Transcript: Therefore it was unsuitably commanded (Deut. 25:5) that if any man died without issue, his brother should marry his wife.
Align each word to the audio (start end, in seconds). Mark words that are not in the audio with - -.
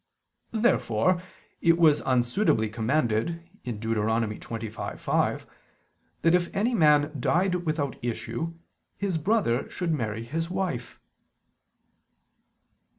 Therefore 0.55 1.21
it 1.61 1.77
was 1.77 2.01
unsuitably 2.07 2.69
commanded 2.69 3.47
(Deut. 3.63 3.97
25:5) 4.39 5.45
that 6.23 6.33
if 6.33 6.55
any 6.55 6.73
man 6.73 7.11
died 7.19 7.53
without 7.67 8.03
issue, 8.03 8.55
his 8.97 9.19
brother 9.19 9.69
should 9.69 9.91
marry 9.93 10.23
his 10.23 10.49
wife. 10.49 10.99